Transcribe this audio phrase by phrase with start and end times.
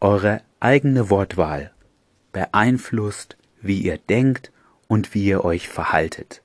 [0.00, 1.72] Eure eigene Wortwahl
[2.32, 4.52] beeinflusst, wie ihr denkt
[4.86, 6.42] und wie ihr euch verhaltet.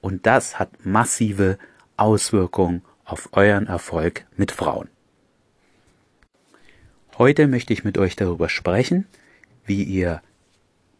[0.00, 1.58] Und das hat massive
[1.96, 4.88] Auswirkungen auf euren Erfolg mit Frauen.
[7.16, 9.06] Heute möchte ich mit euch darüber sprechen,
[9.64, 10.22] wie ihr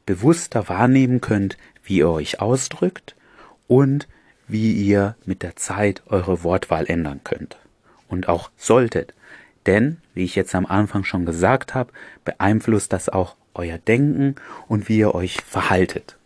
[0.07, 3.17] bewusster wahrnehmen könnt, wie ihr euch ausdrückt
[3.67, 4.07] und
[4.47, 7.57] wie ihr mit der Zeit eure Wortwahl ändern könnt.
[8.07, 9.15] Und auch solltet.
[9.67, 11.93] Denn, wie ich jetzt am Anfang schon gesagt habe,
[12.25, 14.37] beeinflusst das auch euer Denken
[14.69, 16.17] und wie ihr euch verhaltet.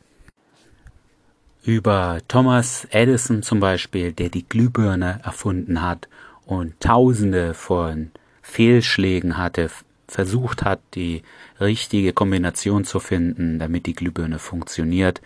[1.64, 6.08] Über Thomas Edison zum Beispiel, der die Glühbirne erfunden hat
[6.44, 8.10] und tausende von
[8.42, 9.70] Fehlschlägen hatte,
[10.06, 11.22] versucht hat, die
[11.60, 15.22] richtige Kombination zu finden, damit die Glühbirne funktioniert,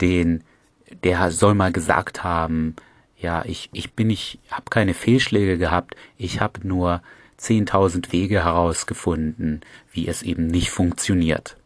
[0.00, 0.44] den
[1.04, 2.74] der soll mal gesagt haben,
[3.16, 7.02] ja, ich, ich bin nicht, habe keine Fehlschläge gehabt, ich habe nur
[7.40, 9.60] 10.000 Wege herausgefunden,
[9.92, 11.56] wie es eben nicht funktioniert.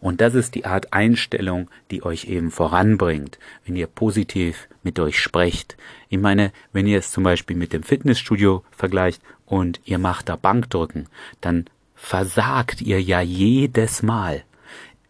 [0.00, 5.18] Und das ist die Art Einstellung, die euch eben voranbringt, wenn ihr positiv mit euch
[5.18, 5.76] sprecht.
[6.08, 10.36] Ich meine, wenn ihr es zum Beispiel mit dem Fitnessstudio vergleicht und ihr macht da
[10.36, 11.06] Bankdrücken,
[11.42, 14.44] dann versagt ihr ja jedes Mal.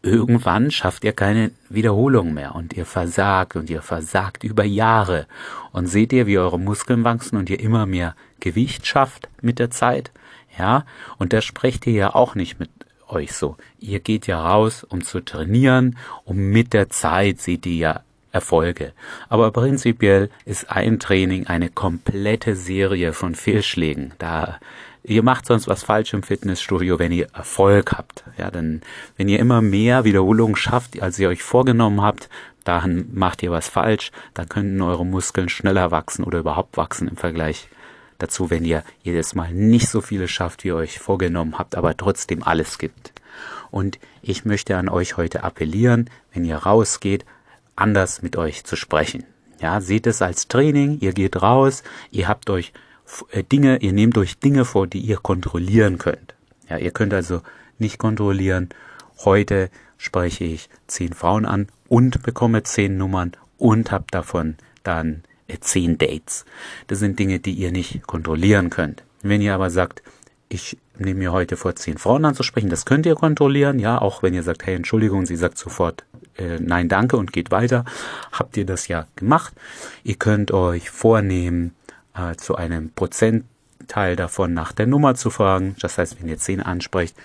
[0.02, 5.26] Irgendwann schafft ihr keine Wiederholung mehr und ihr versagt und ihr versagt über Jahre.
[5.72, 9.70] Und seht ihr, wie eure Muskeln wachsen und ihr immer mehr Gewicht schafft mit der
[9.70, 10.10] Zeit?
[10.58, 10.86] Ja,
[11.18, 12.70] und da sprecht ihr ja auch nicht mit
[13.08, 13.56] euch so.
[13.78, 18.00] Ihr geht ja raus, um zu trainieren, um mit der Zeit seht ihr ja
[18.32, 18.92] Erfolge.
[19.28, 24.12] Aber prinzipiell ist ein Training eine komplette Serie von Fehlschlägen.
[24.18, 24.58] Da
[25.02, 28.24] ihr macht sonst was falsch im Fitnessstudio, wenn ihr Erfolg habt.
[28.38, 28.82] Ja, denn
[29.16, 32.28] wenn ihr immer mehr Wiederholungen schafft, als ihr euch vorgenommen habt,
[32.64, 34.12] dann macht ihr was falsch.
[34.34, 37.68] Dann könnten eure Muskeln schneller wachsen oder überhaupt wachsen im Vergleich
[38.18, 41.96] dazu, wenn ihr jedes Mal nicht so viele schafft, wie ihr euch vorgenommen habt, aber
[41.96, 43.12] trotzdem alles gibt.
[43.70, 47.24] Und ich möchte an euch heute appellieren, wenn ihr rausgeht,
[47.80, 49.24] anders mit euch zu sprechen.
[49.60, 52.72] Ja, seht es als Training, ihr geht raus, ihr habt euch
[53.30, 56.34] äh, Dinge, ihr nehmt euch Dinge vor, die ihr kontrollieren könnt.
[56.68, 57.42] Ja, ihr könnt also
[57.78, 58.70] nicht kontrollieren,
[59.24, 65.58] heute spreche ich zehn Frauen an und bekomme zehn Nummern und habe davon dann äh,
[65.60, 66.46] zehn Dates.
[66.86, 69.02] Das sind Dinge, die ihr nicht kontrollieren könnt.
[69.22, 70.02] Wenn ihr aber sagt,
[70.48, 74.34] ich nehme mir heute vor, zehn Frauen anzusprechen, das könnt ihr kontrollieren, ja, auch wenn
[74.34, 76.04] ihr sagt, hey, Entschuldigung, sie sagt sofort
[76.36, 77.84] äh, Nein, danke und geht weiter,
[78.32, 79.54] habt ihr das ja gemacht.
[80.04, 81.74] Ihr könnt euch vornehmen,
[82.14, 85.76] äh, zu einem Prozentteil davon nach der Nummer zu fragen.
[85.80, 87.16] Das heißt, wenn ihr zehn ansprecht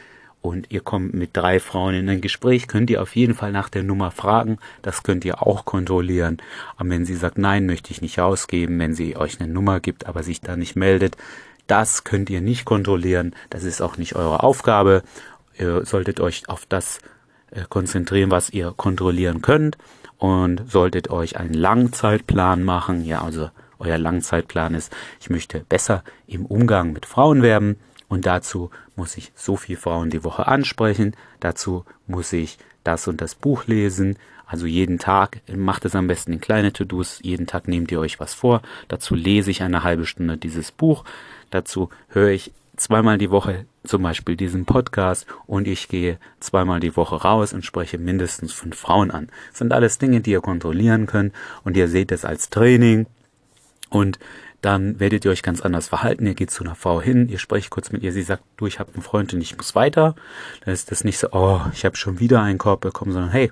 [0.41, 3.69] und ihr kommt mit drei Frauen in ein Gespräch, könnt ihr auf jeden Fall nach
[3.69, 4.59] der Nummer fragen.
[4.81, 6.37] Das könnt ihr auch kontrollieren.
[6.77, 10.05] Aber wenn sie sagt, nein, möchte ich nicht ausgeben, wenn sie euch eine Nummer gibt,
[10.05, 11.17] aber sich da nicht meldet,
[11.67, 13.35] das könnt ihr nicht kontrollieren.
[13.49, 15.01] Das ist auch nicht eure Aufgabe.
[15.57, 16.99] Ihr solltet euch auf das
[17.69, 19.77] konzentrieren, was ihr kontrollieren könnt.
[20.17, 23.03] Und solltet euch einen Langzeitplan machen.
[23.03, 23.49] Ja, also
[23.79, 27.77] euer Langzeitplan ist, ich möchte besser im Umgang mit Frauen werden
[28.07, 33.21] und dazu muss ich so viele Frauen die Woche ansprechen, dazu muss ich das und
[33.21, 34.17] das Buch lesen,
[34.47, 38.19] also jeden Tag, macht es am besten in kleine To-Dos, jeden Tag nehmt ihr euch
[38.19, 41.03] was vor, dazu lese ich eine halbe Stunde dieses Buch,
[41.49, 46.95] dazu höre ich zweimal die Woche zum Beispiel diesen Podcast und ich gehe zweimal die
[46.95, 49.29] Woche raus und spreche mindestens fünf Frauen an.
[49.49, 53.05] Das sind alles Dinge, die ihr kontrollieren könnt und ihr seht es als Training
[53.89, 54.19] und
[54.61, 56.25] dann werdet ihr euch ganz anders verhalten.
[56.25, 58.79] Ihr geht zu einer Frau hin, ihr sprecht kurz mit ihr, sie sagt, du, ich
[58.79, 60.15] habe einen Freund und ich muss weiter.
[60.63, 63.51] Dann ist das nicht so, oh, ich habe schon wieder einen Korb bekommen, sondern hey,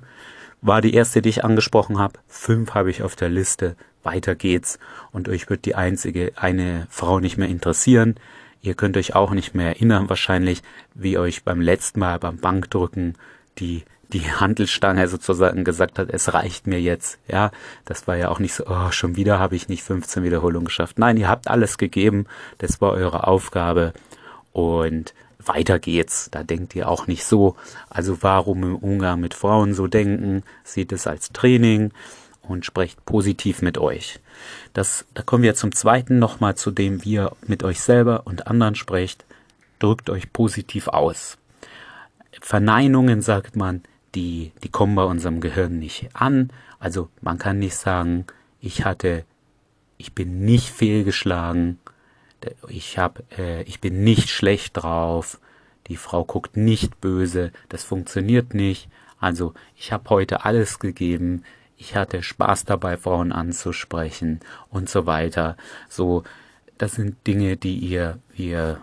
[0.62, 4.80] war die erste, die ich angesprochen habe, fünf habe ich auf der Liste, weiter geht's.
[5.12, 8.16] Und euch wird die einzige, eine Frau nicht mehr interessieren.
[8.64, 10.64] Ihr könnt euch auch nicht mehr erinnern wahrscheinlich,
[10.96, 13.16] wie euch beim letzten Mal beim Bankdrücken
[13.60, 17.18] die die Handelstange sozusagen gesagt hat, es reicht mir jetzt.
[17.28, 17.52] Ja,
[17.84, 21.00] das war ja auch nicht so, oh, schon wieder habe ich nicht 15 Wiederholungen geschafft.
[21.00, 22.28] Nein, ihr habt alles gegeben.
[22.60, 23.92] Das war eure Aufgabe.
[24.52, 26.30] Und weiter geht's.
[26.30, 27.56] Da denkt ihr auch nicht so.
[27.90, 30.44] Also warum im Umgang mit Frauen so denken?
[30.64, 31.92] Seht es als Training
[32.48, 34.20] und sprecht positiv mit euch.
[34.74, 38.48] Das, da kommen wir zum zweiten nochmal zu dem, wie ihr mit euch selber und
[38.48, 39.26] anderen sprecht.
[39.80, 41.38] Drückt euch positiv aus.
[42.42, 43.82] Verneinungen sagt man,
[44.16, 46.52] die, die kommen bei unserem Gehirn nicht an.
[46.80, 48.26] Also man kann nicht sagen,
[48.60, 49.26] ich hatte,
[49.98, 51.80] ich bin nicht fehlgeschlagen,
[52.68, 55.40] ich hab, äh, ich bin nicht schlecht drauf,
[55.88, 58.90] die Frau guckt nicht böse, das funktioniert nicht.
[59.20, 61.44] Also ich habe heute alles gegeben,
[61.78, 64.40] ich hatte Spaß dabei, Frauen anzusprechen
[64.70, 65.58] und so weiter.
[65.90, 66.24] So
[66.78, 68.82] das sind Dinge, die ihr, ihr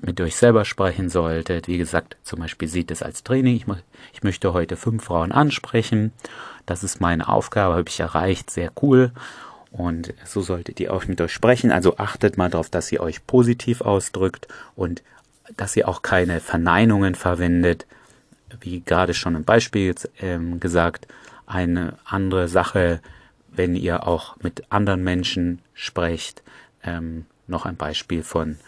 [0.00, 1.68] mit euch selber sprechen solltet.
[1.68, 3.56] Wie gesagt, zum Beispiel seht es als Training.
[3.56, 3.66] Ich,
[4.12, 6.12] ich möchte heute fünf Frauen ansprechen.
[6.66, 8.50] Das ist meine Aufgabe, habe ich erreicht.
[8.50, 9.12] Sehr cool.
[9.70, 11.72] Und so solltet ihr auch mit euch sprechen.
[11.72, 14.46] Also achtet mal darauf, dass ihr euch positiv ausdrückt
[14.76, 15.02] und
[15.56, 17.86] dass ihr auch keine Verneinungen verwendet.
[18.60, 21.08] Wie gerade schon im Beispiel ähm, gesagt,
[21.46, 23.00] eine andere Sache,
[23.48, 26.42] wenn ihr auch mit anderen Menschen sprecht,
[26.82, 28.58] ähm, noch ein Beispiel von,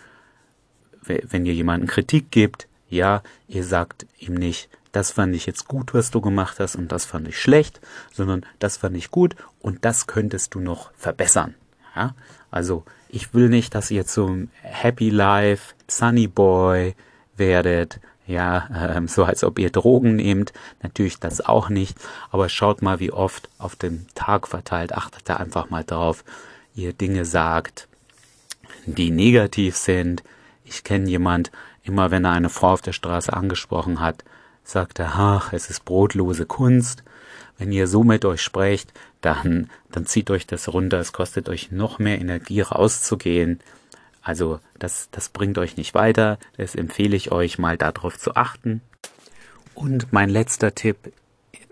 [1.03, 5.93] wenn ihr jemanden Kritik gebt, ja, ihr sagt ihm nicht, das fand ich jetzt gut,
[5.93, 7.81] was du gemacht hast und das fand ich schlecht,
[8.13, 11.55] sondern das fand ich gut und das könntest du noch verbessern.
[11.97, 12.15] Ja?
[12.51, 16.95] Also ich will nicht, dass ihr zum Happy Life, Sunny Boy
[17.37, 21.99] werdet, ja, ähm, so als ob ihr Drogen nehmt, natürlich das auch nicht,
[22.31, 26.25] aber schaut mal, wie oft auf dem Tag verteilt, achtet da einfach mal drauf,
[26.75, 27.89] ihr Dinge sagt,
[28.87, 30.23] die negativ sind.
[30.65, 31.51] Ich kenne jemand,
[31.83, 34.25] immer wenn er eine Frau auf der Straße angesprochen hat,
[34.63, 37.05] sagt er, ach, es ist brotlose Kunst.
[37.59, 40.99] Wenn ihr so mit euch sprecht, dann, dann zieht euch das runter.
[40.99, 43.61] Es kostet euch noch mehr Energie rauszugehen.
[44.25, 46.39] Also das, das bringt euch nicht weiter.
[46.57, 48.81] Das empfehle ich euch mal darauf zu achten.
[49.75, 51.13] Und mein letzter Tipp,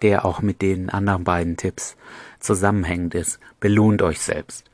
[0.02, 1.96] der auch mit den anderen beiden Tipps
[2.40, 4.70] zusammenhängt ist, belohnt euch selbst.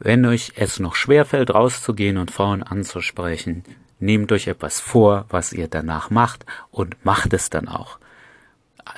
[0.00, 3.64] Wenn euch es noch schwerfällt, rauszugehen und Frauen anzusprechen,
[4.00, 7.98] nehmt euch etwas vor, was ihr danach macht und macht es dann auch.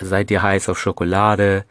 [0.00, 1.64] Seid ihr heiß auf Schokolade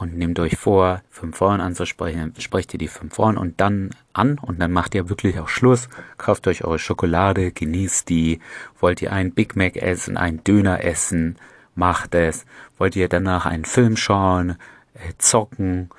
[0.00, 4.38] und nehmt euch vor, fünf Frauen anzusprechen, sprecht ihr die fünf Frauen und dann an
[4.38, 8.40] und dann macht ihr wirklich auch Schluss, kauft euch eure Schokolade, genießt die,
[8.78, 11.36] wollt ihr einen Big Mac essen, einen Döner essen,
[11.74, 12.46] macht es,
[12.78, 14.56] wollt ihr danach einen Film schauen,
[14.94, 15.90] äh, zocken,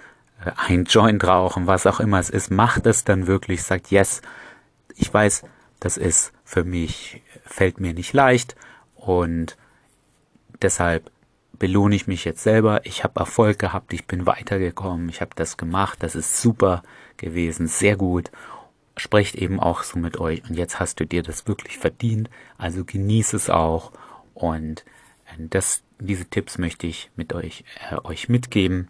[0.67, 4.21] ein Joint rauchen, was auch immer es ist, macht es dann wirklich, sagt, yes,
[4.95, 5.43] ich weiß,
[5.79, 8.55] das ist für mich, fällt mir nicht leicht
[8.95, 9.57] und
[10.61, 11.11] deshalb
[11.61, 12.87] belohne ich mich jetzt selber.
[12.87, 16.81] Ich habe Erfolg gehabt, ich bin weitergekommen, ich habe das gemacht, das ist super
[17.17, 18.31] gewesen, sehr gut.
[18.97, 20.41] Sprecht eben auch so mit euch.
[20.49, 23.91] Und jetzt hast du dir das wirklich verdient, also genieße es auch.
[24.33, 24.83] Und
[25.27, 28.87] äh, das, diese Tipps möchte ich mit euch, äh, euch mitgeben.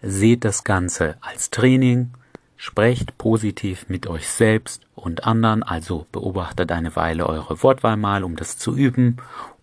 [0.00, 2.12] Seht das Ganze als Training,
[2.56, 8.36] sprecht positiv mit euch selbst und anderen, also beobachtet eine Weile eure Wortwahl mal, um
[8.36, 9.16] das zu üben.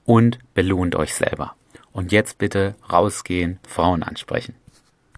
[0.03, 1.56] Und belohnt euch selber.
[1.94, 4.56] Und jetzt bitte rausgehen, Frauen ansprechen.